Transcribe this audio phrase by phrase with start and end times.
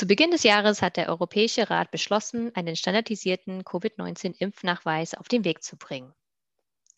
[0.00, 5.62] Zu Beginn des Jahres hat der Europäische Rat beschlossen, einen standardisierten Covid-19-Impfnachweis auf den Weg
[5.62, 6.14] zu bringen.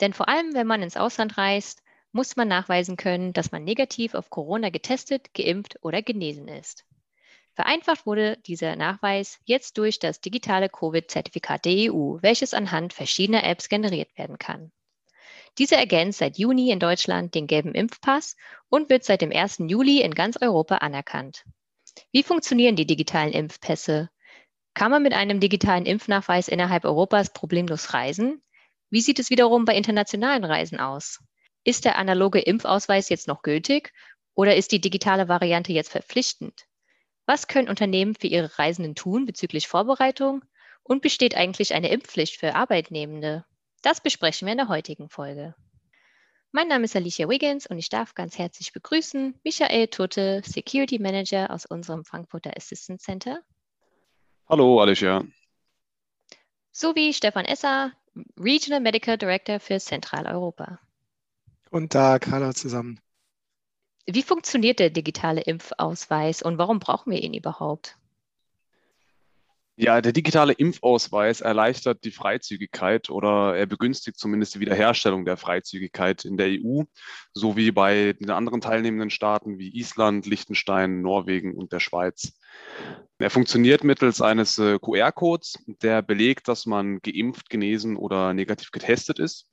[0.00, 4.14] Denn vor allem, wenn man ins Ausland reist, muss man nachweisen können, dass man negativ
[4.14, 6.84] auf Corona getestet, geimpft oder genesen ist.
[7.54, 13.68] Vereinfacht wurde dieser Nachweis jetzt durch das digitale Covid-Zertifikat der EU, welches anhand verschiedener Apps
[13.68, 14.70] generiert werden kann.
[15.58, 18.36] Diese ergänzt seit Juni in Deutschland den gelben Impfpass
[18.68, 19.58] und wird seit dem 1.
[19.66, 21.44] Juli in ganz Europa anerkannt.
[22.12, 24.10] Wie funktionieren die digitalen Impfpässe?
[24.74, 28.42] Kann man mit einem digitalen Impfnachweis innerhalb Europas problemlos reisen?
[28.90, 31.20] Wie sieht es wiederum bei internationalen Reisen aus?
[31.64, 33.92] Ist der analoge Impfausweis jetzt noch gültig
[34.34, 36.66] oder ist die digitale Variante jetzt verpflichtend?
[37.26, 40.44] Was können Unternehmen für ihre Reisenden tun bezüglich Vorbereitung?
[40.84, 43.44] Und besteht eigentlich eine Impfpflicht für Arbeitnehmende?
[43.82, 45.54] Das besprechen wir in der heutigen Folge.
[46.54, 51.50] Mein Name ist Alicia Wiggins und ich darf ganz herzlich begrüßen Michael Tutte, Security Manager
[51.50, 53.40] aus unserem Frankfurter Assistance Center.
[54.46, 55.24] Hallo Alicia.
[56.70, 57.92] Sowie Stefan Esser,
[58.38, 60.78] Regional Medical Director für Zentraleuropa.
[61.70, 63.00] Guten Tag, hallo zusammen.
[64.04, 67.96] Wie funktioniert der digitale Impfausweis und warum brauchen wir ihn überhaupt?
[69.82, 76.24] Ja, der digitale Impfausweis erleichtert die Freizügigkeit oder er begünstigt zumindest die Wiederherstellung der Freizügigkeit
[76.24, 76.84] in der EU
[77.34, 82.32] sowie bei den anderen teilnehmenden Staaten wie Island, Liechtenstein, Norwegen und der Schweiz.
[83.18, 89.18] Er funktioniert mittels eines äh, QR-Codes, der belegt, dass man geimpft, genesen oder negativ getestet
[89.18, 89.48] ist.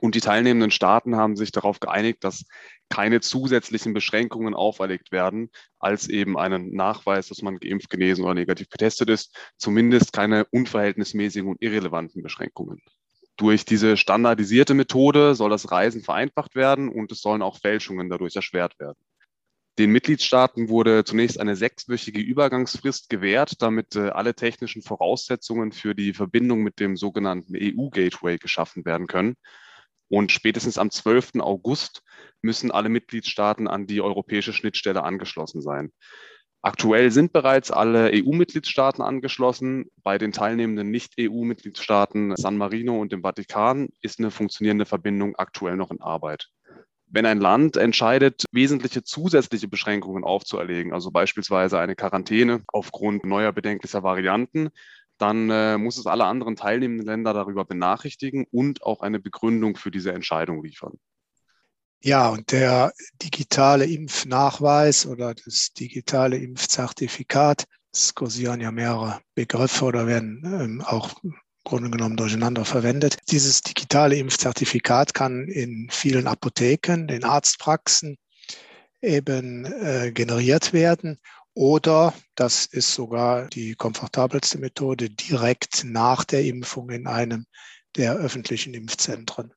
[0.00, 2.44] Und die teilnehmenden Staaten haben sich darauf geeinigt, dass
[2.88, 8.68] keine zusätzlichen Beschränkungen auferlegt werden, als eben einen Nachweis, dass man geimpft, genesen oder negativ
[8.68, 12.80] getestet ist, zumindest keine unverhältnismäßigen und irrelevanten Beschränkungen.
[13.36, 18.36] Durch diese standardisierte Methode soll das Reisen vereinfacht werden und es sollen auch Fälschungen dadurch
[18.36, 18.98] erschwert werden.
[19.78, 26.12] Den Mitgliedstaaten wurde zunächst eine sechswöchige Übergangsfrist gewährt, damit äh, alle technischen Voraussetzungen für die
[26.12, 29.36] Verbindung mit dem sogenannten EU-Gateway geschaffen werden können.
[30.10, 31.36] Und spätestens am 12.
[31.38, 32.02] August
[32.42, 35.92] müssen alle Mitgliedstaaten an die europäische Schnittstelle angeschlossen sein.
[36.62, 39.86] Aktuell sind bereits alle EU-Mitgliedstaaten angeschlossen.
[40.02, 45.92] Bei den teilnehmenden Nicht-EU-Mitgliedstaaten San Marino und dem Vatikan ist eine funktionierende Verbindung aktuell noch
[45.92, 46.48] in Arbeit.
[47.06, 54.02] Wenn ein Land entscheidet, wesentliche zusätzliche Beschränkungen aufzuerlegen, also beispielsweise eine Quarantäne aufgrund neuer bedenklicher
[54.02, 54.70] Varianten,
[55.20, 59.90] dann äh, muss es alle anderen teilnehmenden Länder darüber benachrichtigen und auch eine Begründung für
[59.90, 60.94] diese Entscheidung liefern.
[62.02, 70.06] Ja, und der digitale Impfnachweis oder das digitale Impfzertifikat, es kursieren ja mehrere Begriffe oder
[70.06, 73.18] werden ähm, auch im Grunde genommen durcheinander verwendet.
[73.30, 78.16] Dieses digitale Impfzertifikat kann in vielen Apotheken, in Arztpraxen
[79.02, 81.18] eben äh, generiert werden
[81.54, 87.46] oder, das ist sogar die komfortabelste Methode, direkt nach der Impfung in einem
[87.96, 89.52] der öffentlichen Impfzentren.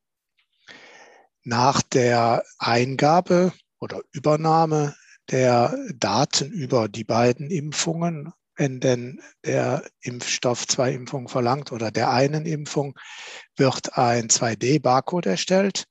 [1.44, 4.96] Nach der Eingabe oder Übernahme
[5.30, 12.12] der Daten über die beiden Impfungen, wenn denn der Impfstoff zwei Impfungen verlangt oder der
[12.12, 12.98] einen Impfung,
[13.56, 15.86] wird ein 2D-Barcode erstellt,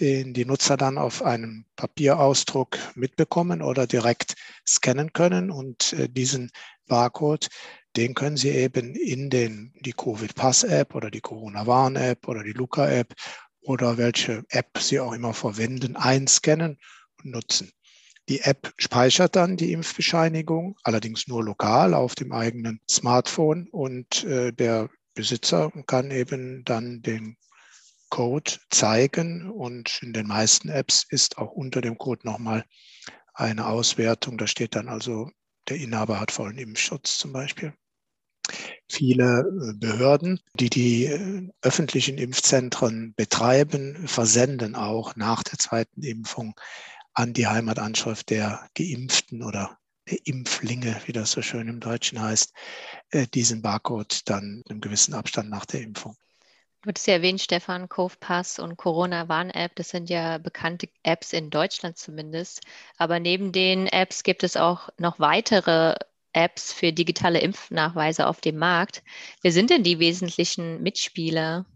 [0.00, 4.34] den die Nutzer dann auf einem Papierausdruck mitbekommen oder direkt
[4.66, 5.50] scannen können.
[5.50, 6.50] Und äh, diesen
[6.86, 7.48] Barcode,
[7.96, 13.14] den können Sie eben in den, die Covid-Pass-App oder die Corona-Warn-App oder die Luca-App
[13.60, 16.78] oder welche App Sie auch immer verwenden, einscannen
[17.22, 17.72] und nutzen.
[18.28, 24.52] Die App speichert dann die Impfbescheinigung, allerdings nur lokal auf dem eigenen Smartphone und äh,
[24.52, 27.36] der Besitzer kann eben dann den
[28.10, 32.64] Code zeigen und in den meisten Apps ist auch unter dem Code nochmal
[33.34, 34.38] eine Auswertung.
[34.38, 35.30] Da steht dann also,
[35.68, 37.74] der Inhaber hat vollen Impfschutz zum Beispiel.
[38.88, 46.54] Viele äh, Behörden, die die äh, öffentlichen Impfzentren betreiben, versenden auch nach der zweiten Impfung
[47.12, 49.78] an die Heimatanschrift der Geimpften oder
[50.08, 52.52] der Impflinge, wie das so schön im Deutschen heißt,
[53.10, 56.16] äh, diesen Barcode dann einem gewissen Abstand nach der Impfung.
[56.82, 61.98] Du hattest ja erwähnt, Stefan, CovePass und Corona-Warn-App, das sind ja bekannte Apps in Deutschland
[61.98, 62.62] zumindest.
[62.96, 65.96] Aber neben den Apps gibt es auch noch weitere
[66.32, 69.02] Apps für digitale Impfnachweise auf dem Markt.
[69.42, 71.66] Wer sind denn die wesentlichen Mitspieler?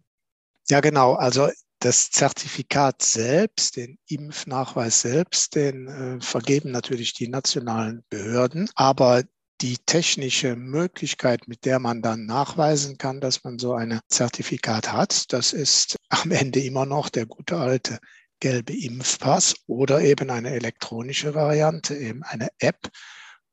[0.69, 1.15] Ja, genau.
[1.15, 1.49] Also
[1.81, 8.71] das Zertifikat selbst, den Impfnachweis selbst, den äh, vergeben natürlich die nationalen Behörden.
[8.77, 9.25] Aber
[9.63, 15.33] die technische Möglichkeit, mit der man dann nachweisen kann, dass man so ein Zertifikat hat,
[15.33, 18.01] das ist am Ende immer noch der gute alte
[18.41, 22.91] gelbe Impfpass oder eben eine elektronische Variante, eben eine App.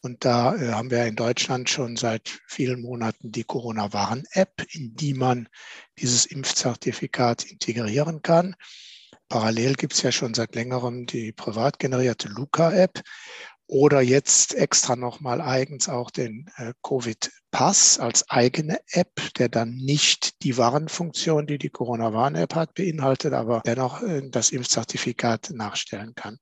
[0.02, 5.14] Und da äh, haben wir in Deutschland schon seit vielen Monaten die Corona-Warn-App, in die
[5.14, 5.48] man
[6.00, 8.56] dieses Impfzertifikat integrieren kann.
[9.28, 13.04] Parallel gibt es ja schon seit längerem die privat generierte Luca-App
[13.70, 20.42] oder jetzt extra nochmal eigens auch den äh, Covid-Pass als eigene App, der dann nicht
[20.42, 26.40] die Warnfunktion, die die Corona-Warn-App hat, beinhaltet, aber dennoch äh, das Impfzertifikat nachstellen kann.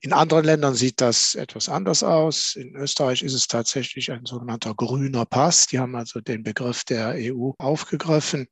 [0.00, 2.56] In anderen Ländern sieht das etwas anders aus.
[2.56, 5.66] In Österreich ist es tatsächlich ein sogenannter grüner Pass.
[5.66, 8.46] Die haben also den Begriff der EU aufgegriffen.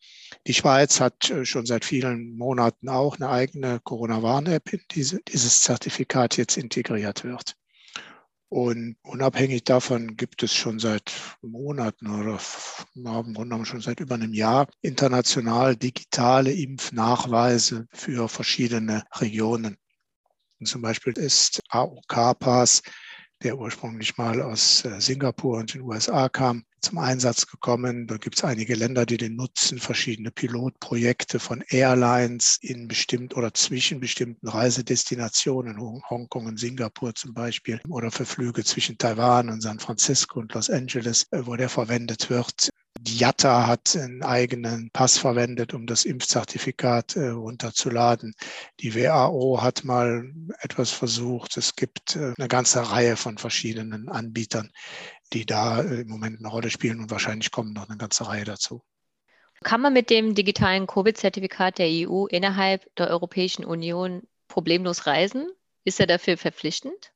[0.47, 5.63] Die Schweiz hat äh, schon seit vielen Monaten auch eine eigene Corona-Warn-App, in diese dieses
[5.63, 7.57] Zertifikat jetzt integriert wird.
[8.51, 12.39] Und unabhängig davon gibt es schon seit Monaten oder
[12.95, 19.79] im Grunde genommen schon seit über einem Jahr international digitale Impfnachweise für verschiedene Regionen.
[20.59, 22.83] Und zum Beispiel ist AOK-Pass
[23.43, 28.07] der ursprünglich mal aus äh, Singapur und den USA kam, zum Einsatz gekommen.
[28.07, 33.55] Da gibt es einige Länder, die den nutzen, verschiedene Pilotprojekte von Airlines in bestimmt oder
[33.55, 39.79] zwischen bestimmten Reisedestinationen, Hongkong und Singapur zum Beispiel, oder für Flüge zwischen Taiwan und San
[39.79, 42.71] Francisco und Los Angeles, äh, wo der verwendet wird.
[43.03, 48.35] Die Jatta hat einen eigenen Pass verwendet, um das Impfzertifikat äh, runterzuladen.
[48.81, 51.57] Die WHO hat mal etwas versucht.
[51.57, 54.71] Es gibt äh, eine ganze Reihe von verschiedenen Anbietern,
[55.33, 58.45] die da äh, im Moment eine Rolle spielen und wahrscheinlich kommen noch eine ganze Reihe
[58.45, 58.83] dazu.
[59.63, 65.51] Kann man mit dem digitalen Covid-Zertifikat der EU innerhalb der Europäischen Union problemlos reisen?
[65.85, 67.13] Ist er dafür verpflichtend?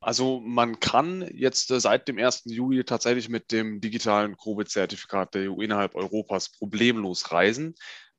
[0.00, 2.42] Also man kann jetzt äh, seit dem 1.
[2.46, 7.74] Juli tatsächlich mit dem digitalen Covid-Zertifikat der EU innerhalb Europas problemlos reisen.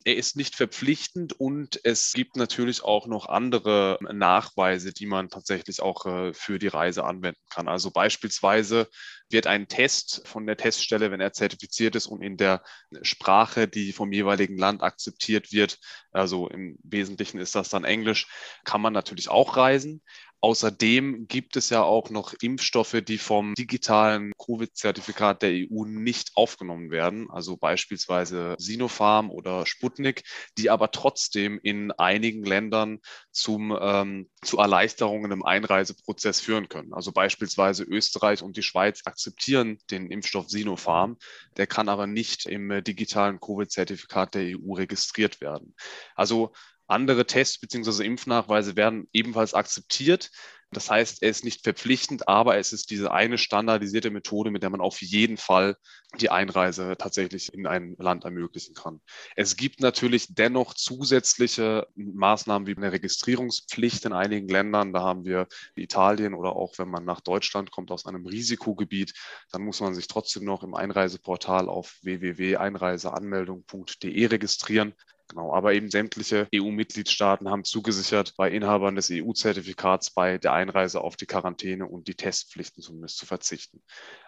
[0.06, 5.82] Er ist nicht verpflichtend und es gibt natürlich auch noch andere Nachweise, die man tatsächlich
[5.82, 7.68] auch äh, für die Reise anwenden kann.
[7.68, 8.88] Also beispielsweise
[9.30, 12.64] wird ein Test von der Teststelle, wenn er zertifiziert ist und in der
[13.02, 15.78] Sprache, die vom jeweiligen Land akzeptiert wird,
[16.12, 18.28] also im Wesentlichen ist das dann Englisch,
[18.64, 20.02] kann man natürlich auch reisen.
[20.42, 26.92] Außerdem gibt es ja auch noch Impfstoffe, die vom digitalen Covid-Zertifikat der EU nicht aufgenommen
[26.92, 30.24] werden, also beispielsweise Sinopharm oder Sputnik,
[30.58, 33.00] die aber trotzdem in einigen Ländern
[33.32, 36.94] zum, ähm, zu Erleichterungen im Einreiseprozess führen können.
[36.94, 41.18] Also beispielsweise Österreich und die Schweiz akzeptieren den Impfstoff Sinopharm,
[41.58, 45.76] der kann aber nicht im digitalen Covid-Zertifikat der EU registriert werden.
[46.16, 46.54] Also
[46.90, 48.06] andere Tests bzw.
[48.06, 50.30] Impfnachweise werden ebenfalls akzeptiert.
[50.72, 54.70] Das heißt, er ist nicht verpflichtend, aber es ist diese eine standardisierte Methode, mit der
[54.70, 55.76] man auf jeden Fall
[56.20, 59.02] die Einreise tatsächlich in ein Land ermöglichen kann.
[59.36, 64.94] Es gibt natürlich dennoch zusätzliche Maßnahmen wie eine Registrierungspflicht in einigen Ländern.
[64.94, 69.16] Da haben wir Italien oder auch wenn man nach Deutschland kommt aus einem Risikogebiet,
[69.52, 74.94] dann muss man sich trotzdem noch im Einreiseportal auf www.einreiseanmeldung.de registrieren.
[75.30, 81.18] Genau, aber eben sämtliche EU-Mitgliedstaaten haben zugesichert, bei Inhabern des EU-Zertifikats bei der Einreise auf
[81.18, 83.84] die Quarantäne und die Testpflichten zumindest zu verzichten.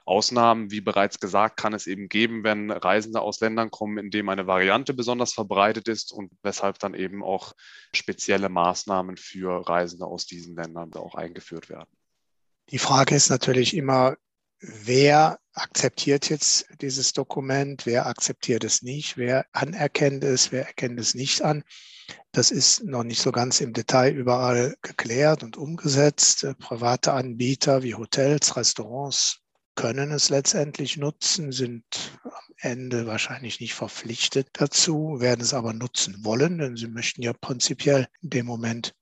[0.05, 4.29] Ausnahmen, wie bereits gesagt, kann es eben geben, wenn Reisende aus Ländern kommen, in denen
[4.29, 7.53] eine Variante besonders verbreitet ist und weshalb dann eben auch
[7.95, 11.89] spezielle Maßnahmen für Reisende aus diesen Ländern auch eingeführt werden.
[12.69, 14.17] Die Frage ist natürlich immer,
[14.61, 21.15] wer akzeptiert jetzt dieses Dokument, wer akzeptiert es nicht, wer anerkennt es, wer erkennt es
[21.15, 21.63] nicht an.
[22.31, 26.47] Das ist noch nicht so ganz im Detail überall geklärt und umgesetzt.
[26.59, 29.39] Private Anbieter wie Hotels, Restaurants
[29.75, 36.23] können es letztendlich nutzen, sind am Ende wahrscheinlich nicht verpflichtet dazu, werden es aber nutzen
[36.23, 38.93] wollen, denn sie möchten ja prinzipiell in dem Moment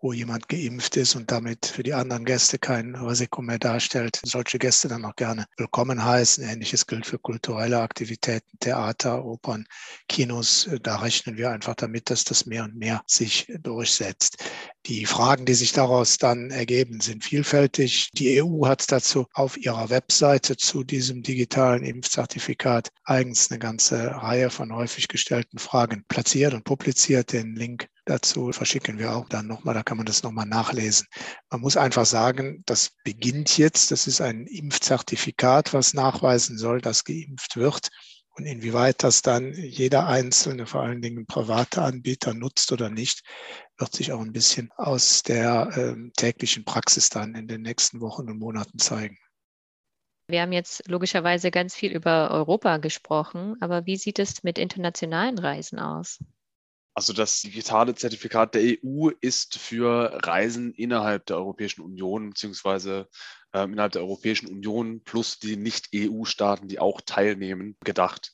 [0.00, 4.58] wo jemand geimpft ist und damit für die anderen Gäste kein Risiko mehr darstellt, solche
[4.58, 6.44] Gäste dann auch gerne willkommen heißen.
[6.44, 9.66] Ähnliches gilt für kulturelle Aktivitäten, Theater, Opern,
[10.08, 10.68] Kinos.
[10.82, 14.44] Da rechnen wir einfach damit, dass das mehr und mehr sich durchsetzt.
[14.86, 18.10] Die Fragen, die sich daraus dann ergeben, sind vielfältig.
[18.12, 24.50] Die EU hat dazu auf ihrer Webseite zu diesem digitalen Impfzertifikat eigens eine ganze Reihe
[24.50, 27.32] von häufig gestellten Fragen platziert und publiziert.
[27.32, 31.06] Den Link dazu verschicken wir auch dann nochmal, da kann man das nochmal nachlesen.
[31.50, 37.04] Man muss einfach sagen, das beginnt jetzt, das ist ein Impfzertifikat, was nachweisen soll, dass
[37.04, 37.88] geimpft wird.
[38.38, 43.22] Und inwieweit das dann jeder einzelne, vor allen Dingen private Anbieter nutzt oder nicht,
[43.78, 48.28] wird sich auch ein bisschen aus der äh, täglichen Praxis dann in den nächsten Wochen
[48.28, 49.18] und Monaten zeigen.
[50.28, 55.38] Wir haben jetzt logischerweise ganz viel über Europa gesprochen, aber wie sieht es mit internationalen
[55.38, 56.18] Reisen aus?
[56.96, 63.10] Also das digitale Zertifikat der EU ist für Reisen innerhalb der Europäischen Union beziehungsweise
[63.52, 68.32] äh, innerhalb der Europäischen Union plus die Nicht-EU-Staaten, die auch teilnehmen, gedacht.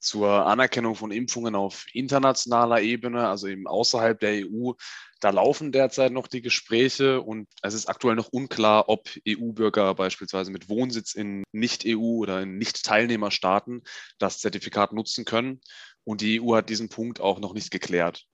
[0.00, 4.72] Zur Anerkennung von Impfungen auf internationaler Ebene, also eben außerhalb der EU,
[5.20, 10.50] da laufen derzeit noch die Gespräche und es ist aktuell noch unklar, ob EU-Bürger beispielsweise
[10.50, 13.82] mit Wohnsitz in Nicht-EU oder in Nicht-Teilnehmerstaaten
[14.18, 15.60] das Zertifikat nutzen können.
[16.04, 18.26] Und die EU hat diesen Punkt auch noch nicht geklärt.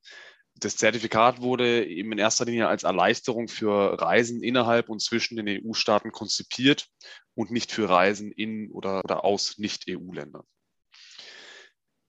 [0.59, 5.49] Das Zertifikat wurde eben in erster Linie als Erleichterung für Reisen innerhalb und zwischen den
[5.49, 6.89] EU-Staaten konzipiert
[7.35, 10.45] und nicht für Reisen in oder, oder aus Nicht-EU-Ländern.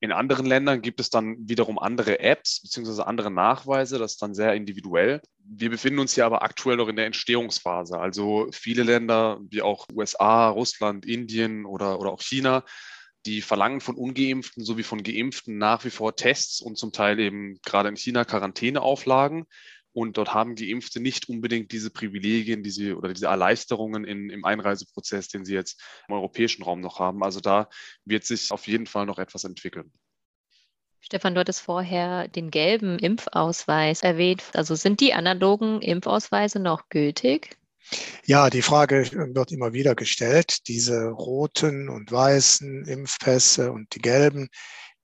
[0.00, 3.02] In anderen Ländern gibt es dann wiederum andere Apps bzw.
[3.02, 5.20] andere Nachweise, das ist dann sehr individuell.
[5.38, 7.98] Wir befinden uns hier aber aktuell noch in der Entstehungsphase.
[7.98, 12.64] Also viele Länder wie auch USA, Russland, Indien oder, oder auch China
[13.26, 17.58] die verlangen von ungeimpften sowie von geimpften nach wie vor Tests und zum Teil eben
[17.62, 19.44] gerade in China Quarantäneauflagen.
[19.92, 25.28] Und dort haben Geimpfte nicht unbedingt diese Privilegien diese, oder diese Erleichterungen in, im Einreiseprozess,
[25.28, 27.24] den sie jetzt im europäischen Raum noch haben.
[27.24, 27.68] Also da
[28.04, 29.90] wird sich auf jeden Fall noch etwas entwickeln.
[31.00, 34.44] Stefan, du hattest vorher den gelben Impfausweis erwähnt.
[34.54, 37.56] Also sind die analogen Impfausweise noch gültig?
[38.24, 40.68] Ja, die Frage wird immer wieder gestellt.
[40.68, 44.48] Diese roten und weißen Impfpässe und die gelben,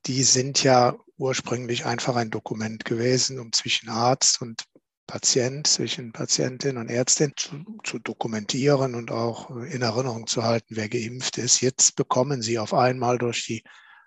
[0.07, 4.65] die sind ja ursprünglich einfach ein Dokument gewesen, um zwischen Arzt und
[5.07, 10.89] Patient, zwischen Patientin und Ärztin zu, zu, dokumentieren und auch in Erinnerung zu halten, wer
[10.89, 11.61] geimpft ist.
[11.61, 13.63] Jetzt bekommen sie auf einmal durch die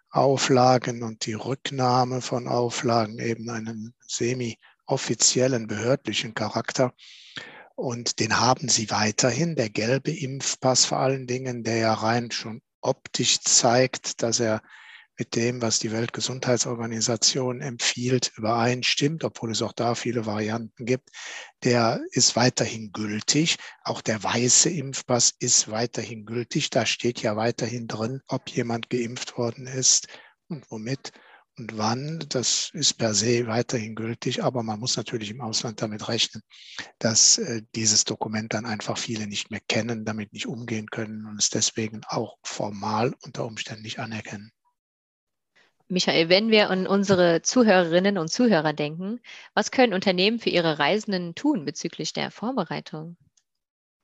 [0.09, 6.93] Auflagen und die Rücknahme von Auflagen eben einen semi-offiziellen behördlichen Charakter.
[7.79, 12.63] Und den haben sie weiterhin, der gelbe Impfpass vor allen Dingen, der ja rein schon
[12.81, 14.63] optisch zeigt, dass er
[15.19, 21.09] mit dem, was die Weltgesundheitsorganisation empfiehlt, übereinstimmt, obwohl es auch da viele Varianten gibt,
[21.63, 23.57] der ist weiterhin gültig.
[23.83, 26.71] Auch der weiße Impfpass ist weiterhin gültig.
[26.71, 30.07] Da steht ja weiterhin drin, ob jemand geimpft worden ist
[30.47, 31.11] und womit
[31.57, 36.07] und wann, das ist per se weiterhin gültig, aber man muss natürlich im Ausland damit
[36.07, 36.43] rechnen,
[36.99, 41.37] dass äh, dieses Dokument dann einfach viele nicht mehr kennen, damit nicht umgehen können und
[41.39, 44.51] es deswegen auch formal unter Umständen nicht anerkennen.
[45.89, 49.21] Michael, wenn wir an unsere Zuhörerinnen und Zuhörer denken,
[49.53, 53.15] was können Unternehmen für ihre Reisenden tun bezüglich der Vorbereitung?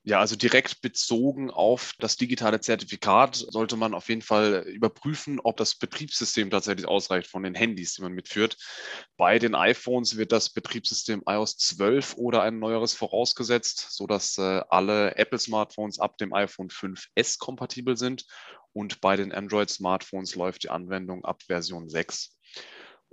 [0.06, 5.56] Ja, also direkt bezogen auf das digitale Zertifikat sollte man auf jeden Fall überprüfen, ob
[5.56, 8.58] das Betriebssystem tatsächlich ausreicht von den Handys, die man mitführt.
[9.16, 15.16] Bei den iPhones wird das Betriebssystem iOS 12 oder ein neueres vorausgesetzt, sodass äh, alle
[15.16, 18.26] Apple-Smartphones ab dem iPhone 5S kompatibel sind.
[18.74, 22.33] Und bei den Android-Smartphones läuft die Anwendung ab Version 6.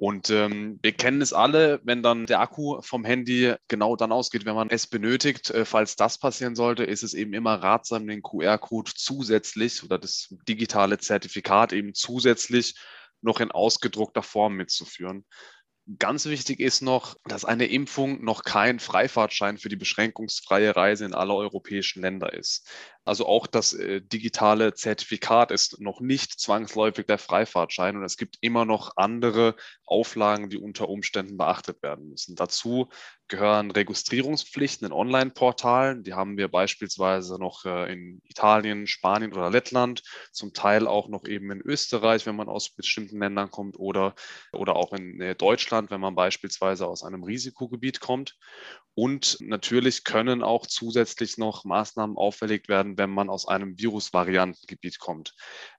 [0.01, 4.47] Und ähm, wir kennen es alle, wenn dann der Akku vom Handy genau dann ausgeht,
[4.47, 5.51] wenn man es benötigt.
[5.51, 10.35] Äh, falls das passieren sollte, ist es eben immer ratsam, den QR-Code zusätzlich oder das
[10.49, 12.77] digitale Zertifikat eben zusätzlich
[13.21, 15.27] noch in ausgedruckter Form mitzuführen.
[15.99, 21.13] Ganz wichtig ist noch, dass eine Impfung noch kein Freifahrtschein für die beschränkungsfreie Reise in
[21.13, 22.67] alle europäischen Länder ist.
[23.11, 28.39] Also auch das äh, digitale Zertifikat ist noch nicht zwangsläufig der Freifahrtschein und es gibt
[28.41, 32.37] immer noch andere Auflagen, die unter Umständen beachtet werden müssen.
[32.37, 32.89] Dazu
[33.27, 36.05] gehören Registrierungspflichten in Online-Portalen.
[36.05, 41.25] Die haben wir beispielsweise noch äh, in Italien, Spanien oder Lettland, zum Teil auch noch
[41.25, 44.15] eben in Österreich, wenn man aus bestimmten Ländern kommt oder,
[44.53, 48.37] oder auch in äh, Deutschland, wenn man beispielsweise aus einem Risikogebiet kommt.
[48.95, 55.35] Und natürlich können auch zusätzlich noch Maßnahmen auferlegt werden, wenn man aus einem Virusvariantengebiet kommt.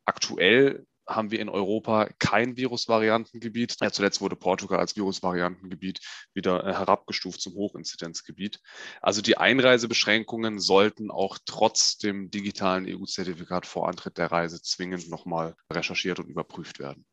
[0.05, 3.75] Aktuell haben wir in Europa kein Virusvariantengebiet.
[3.79, 5.99] Ja, zuletzt wurde Portugal als Virusvariantengebiet
[6.33, 8.59] wieder äh, herabgestuft zum Hochinzidenzgebiet.
[9.01, 15.55] Also die Einreisebeschränkungen sollten auch trotz dem digitalen EU-Zertifikat vor Antritt der Reise zwingend nochmal
[15.71, 17.05] recherchiert und überprüft werden.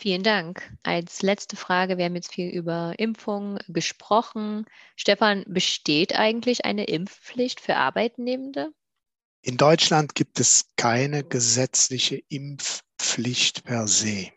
[0.00, 0.62] Vielen Dank.
[0.82, 4.64] Als letzte Frage, wir haben jetzt viel über Impfungen gesprochen.
[4.96, 8.70] Stefan, besteht eigentlich eine Impfpflicht für Arbeitnehmende?
[9.42, 14.30] In Deutschland gibt es keine gesetzliche Impfpflicht per se.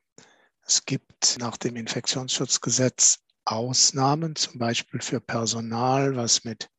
[0.66, 6.70] Es gibt nach dem Infektionsschutzgesetz Ausnahmen, zum Beispiel für Personal, was mit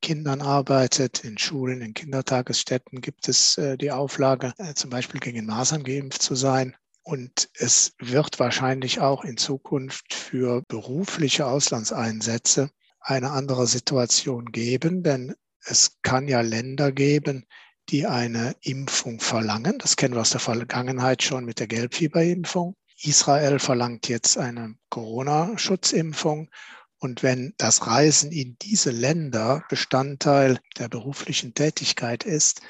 [0.00, 1.24] Kindern arbeitet.
[1.24, 6.22] In Schulen, in Kindertagesstätten gibt es äh, die Auflage, äh, zum Beispiel gegen Masern geimpft
[6.22, 6.74] zu sein.
[7.02, 15.34] Und es wird wahrscheinlich auch in Zukunft für berufliche Auslandseinsätze eine andere Situation geben, denn
[15.64, 17.46] es kann ja Länder geben,
[17.88, 19.78] die eine Impfung verlangen.
[19.78, 22.76] Das kennen wir aus der Vergangenheit schon mit der Gelbfieberimpfung.
[23.02, 26.50] Israel verlangt jetzt eine Corona-Schutzimpfung.
[26.98, 32.60] Und wenn das Reisen in diese Länder Bestandteil der beruflichen Tätigkeit ist,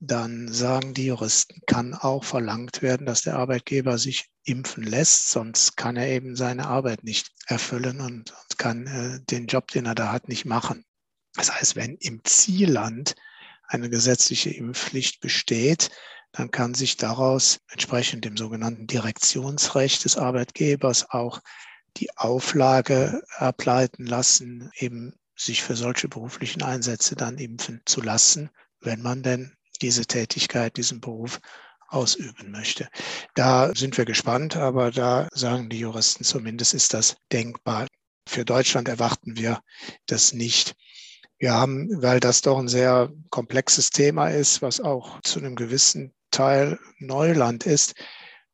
[0.00, 5.76] dann sagen die Juristen, kann auch verlangt werden, dass der Arbeitgeber sich impfen lässt, sonst
[5.76, 10.10] kann er eben seine Arbeit nicht erfüllen und, kann äh, den Job, den er da
[10.10, 10.84] hat, nicht machen.
[11.34, 13.14] Das heißt, wenn im Zielland
[13.68, 15.90] eine gesetzliche Impfpflicht besteht,
[16.32, 21.40] dann kann sich daraus entsprechend dem sogenannten Direktionsrecht des Arbeitgebers auch
[21.96, 28.50] die Auflage ableiten lassen, eben sich für solche beruflichen Einsätze dann impfen zu lassen,
[28.80, 31.40] wenn man denn diese Tätigkeit, diesen Beruf
[31.88, 32.88] ausüben möchte.
[33.34, 37.86] Da sind wir gespannt, aber da sagen die Juristen zumindest, ist das denkbar.
[38.28, 39.60] Für Deutschland erwarten wir
[40.06, 40.74] das nicht.
[41.38, 46.12] Wir haben, weil das doch ein sehr komplexes Thema ist, was auch zu einem gewissen
[46.30, 47.94] Teil Neuland ist,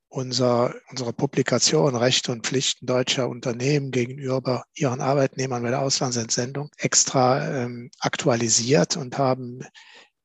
[0.09, 7.65] unser, unsere Publikation Rechte und Pflichten deutscher Unternehmen gegenüber ihren Arbeitnehmern bei der Auslandsentsendung extra
[7.65, 9.65] ähm, aktualisiert und haben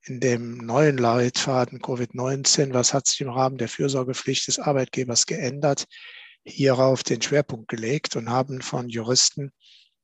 [0.10, 5.86] in dem neuen Leitfaden Covid-19, was hat sich im Rahmen der Fürsorgepflicht des Arbeitgebers geändert,
[6.44, 9.52] hierauf den Schwerpunkt gelegt und haben von Juristen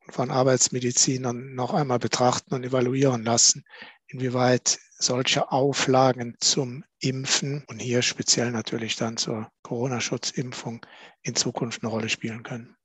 [0.10, 3.64] von Arbeitsmedizinern noch einmal betrachten und evaluieren lassen,
[4.08, 10.86] inwieweit solche Auflagen zum Impfen und hier speziell natürlich dann zur Corona-Schutzimpfung
[11.24, 12.76] in Zukunft eine Rolle spielen können.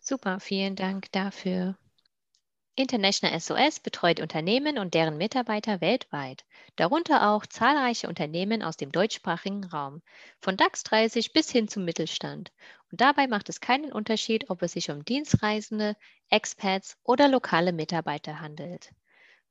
[0.00, 1.78] Super, vielen Dank dafür.
[2.76, 9.62] International SOS betreut Unternehmen und deren Mitarbeiter weltweit, darunter auch zahlreiche Unternehmen aus dem deutschsprachigen
[9.62, 10.02] Raum,
[10.40, 12.50] von DAX 30 bis hin zum Mittelstand.
[12.90, 15.94] Und dabei macht es keinen Unterschied, ob es sich um Dienstreisende,
[16.30, 18.92] Expats oder lokale Mitarbeiter handelt.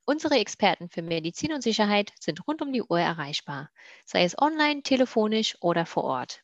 [0.04, 3.70] Unsere Experten für Medizin und Sicherheit sind rund um die Uhr erreichbar,
[4.04, 6.43] sei es online, telefonisch oder vor Ort.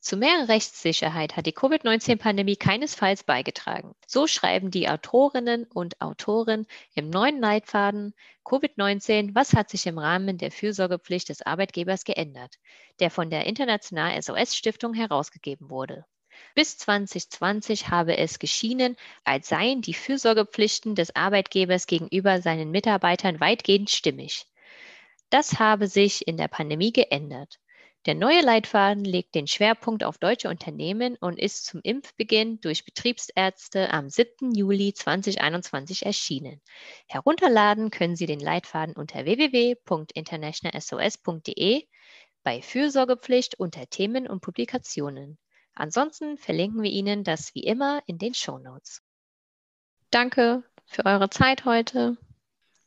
[0.00, 3.94] Zu mehr Rechtssicherheit hat die Covid-19-Pandemie keinesfalls beigetragen.
[4.06, 8.14] So schreiben die Autorinnen und Autoren im neuen Leitfaden
[8.46, 12.56] Covid-19, was hat sich im Rahmen der Fürsorgepflicht des Arbeitgebers geändert,
[12.98, 16.06] der von der International SOS-Stiftung herausgegeben wurde.
[16.54, 23.90] Bis 2020 habe es geschienen, als seien die Fürsorgepflichten des Arbeitgebers gegenüber seinen Mitarbeitern weitgehend
[23.90, 24.46] stimmig.
[25.28, 27.60] Das habe sich in der Pandemie geändert.
[28.06, 33.92] Der neue Leitfaden legt den Schwerpunkt auf deutsche Unternehmen und ist zum Impfbeginn durch Betriebsärzte
[33.92, 34.54] am 7.
[34.54, 36.62] Juli 2021 erschienen.
[37.08, 41.86] Herunterladen können Sie den Leitfaden unter www.internationalsos.de
[42.42, 45.36] bei Fürsorgepflicht unter Themen und Publikationen.
[45.74, 49.02] Ansonsten verlinken wir Ihnen das wie immer in den Show Notes.
[50.10, 52.16] Danke für eure Zeit heute.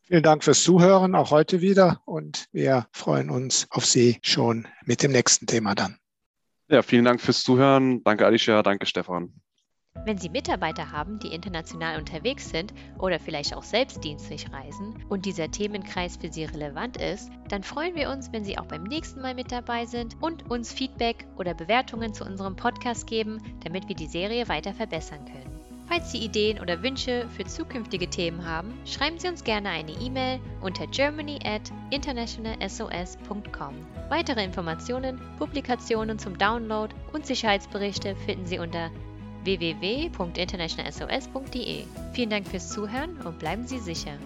[0.06, 2.02] Vielen Dank fürs Zuhören, auch heute wieder.
[2.06, 5.98] Und wir freuen uns auf Sie schon mit dem nächsten Thema dann.
[6.68, 8.04] Ja, vielen Dank fürs Zuhören.
[8.04, 8.62] Danke, Alicia.
[8.64, 9.34] Danke, Stefan.
[10.06, 15.26] Wenn Sie Mitarbeiter haben, die international unterwegs sind oder vielleicht auch selbst dienstlich reisen und
[15.26, 19.22] dieser Themenkreis für Sie relevant ist, dann freuen wir uns, wenn Sie auch beim nächsten
[19.22, 23.96] Mal mit dabei sind und uns Feedback oder Bewertungen zu unserem Podcast geben, damit wir
[23.96, 25.53] die Serie weiter verbessern können.
[25.88, 30.40] Falls Sie Ideen oder Wünsche für zukünftige Themen haben, schreiben Sie uns gerne eine E-Mail
[30.62, 33.76] unter germany at internationalsos.com.
[34.10, 38.90] Weitere Informationen, Publikationen zum Download und Sicherheitsberichte finden Sie unter
[39.44, 41.84] www.internationalsos.de.
[42.14, 44.18] Vielen Dank fürs Zuhören und bleiben Sie sicher.